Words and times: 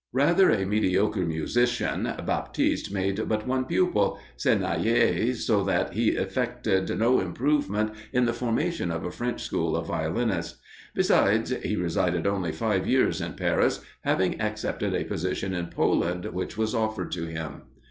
Rather 0.13 0.49
a 0.49 0.65
mediocre 0.65 1.27
musician, 1.27 2.11
Baptiste 2.25 2.91
made 2.91 3.29
but 3.29 3.45
one 3.45 3.65
pupil, 3.65 4.17
Senaillé, 4.35 5.35
so 5.35 5.63
that 5.63 5.93
he 5.93 6.09
effected 6.09 6.97
no 6.97 7.19
improvement 7.19 7.91
in 8.11 8.25
the 8.25 8.33
formation 8.33 8.89
of 8.89 9.05
a 9.05 9.11
French 9.11 9.41
school 9.43 9.75
of 9.77 9.85
violinists. 9.85 10.59
Besides, 10.95 11.51
he 11.51 11.75
resided 11.75 12.25
only 12.25 12.51
five 12.51 12.87
years 12.87 13.21
in 13.21 13.33
Paris, 13.35 13.81
having 14.03 14.41
accepted 14.41 14.95
a 14.95 15.03
position 15.05 15.53
in 15.53 15.67
Poland 15.67 16.25
which 16.25 16.57
was 16.57 16.73
offered 16.73 17.11
to 17.11 17.27
him. 17.27 17.61